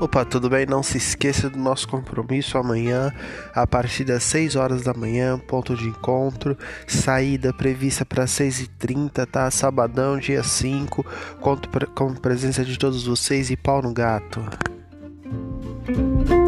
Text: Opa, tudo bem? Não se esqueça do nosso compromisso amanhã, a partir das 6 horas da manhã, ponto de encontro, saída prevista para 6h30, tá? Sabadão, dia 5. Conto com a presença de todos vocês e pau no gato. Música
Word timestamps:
Opa, 0.00 0.24
tudo 0.24 0.48
bem? 0.48 0.64
Não 0.64 0.82
se 0.82 0.96
esqueça 0.96 1.50
do 1.50 1.58
nosso 1.58 1.86
compromisso 1.86 2.56
amanhã, 2.56 3.12
a 3.54 3.66
partir 3.66 4.02
das 4.02 4.22
6 4.24 4.56
horas 4.56 4.82
da 4.82 4.94
manhã, 4.94 5.38
ponto 5.38 5.76
de 5.76 5.88
encontro, 5.88 6.56
saída 6.86 7.52
prevista 7.52 8.04
para 8.06 8.24
6h30, 8.24 9.26
tá? 9.26 9.50
Sabadão, 9.50 10.18
dia 10.18 10.42
5. 10.42 11.04
Conto 11.40 11.68
com 11.94 12.08
a 12.08 12.14
presença 12.14 12.64
de 12.64 12.78
todos 12.78 13.04
vocês 13.04 13.50
e 13.50 13.56
pau 13.58 13.82
no 13.82 13.92
gato. 13.92 14.40
Música 15.86 16.39